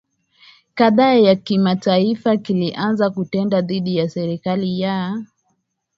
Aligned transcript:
kadhaa 0.75 1.13
ya 1.13 1.35
kimataifa 1.35 2.37
kilianza 2.37 3.09
kutenda 3.09 3.61
dhidi 3.61 3.95
ya 3.97 4.09
serikali 4.09 4.79
ya 4.79 5.23